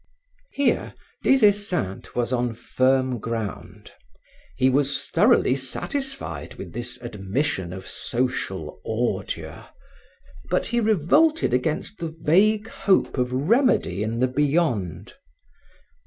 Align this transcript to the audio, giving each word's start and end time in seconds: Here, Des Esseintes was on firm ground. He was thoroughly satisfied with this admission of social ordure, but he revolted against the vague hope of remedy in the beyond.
Here, 0.49 0.95
Des 1.21 1.45
Esseintes 1.45 2.15
was 2.15 2.33
on 2.33 2.55
firm 2.55 3.19
ground. 3.19 3.91
He 4.57 4.67
was 4.67 5.03
thoroughly 5.05 5.55
satisfied 5.55 6.55
with 6.55 6.73
this 6.73 6.99
admission 7.03 7.71
of 7.71 7.85
social 7.85 8.81
ordure, 8.83 9.67
but 10.49 10.65
he 10.65 10.79
revolted 10.79 11.53
against 11.53 11.99
the 11.99 12.15
vague 12.19 12.67
hope 12.67 13.19
of 13.19 13.31
remedy 13.31 14.01
in 14.01 14.19
the 14.21 14.27
beyond. 14.27 15.13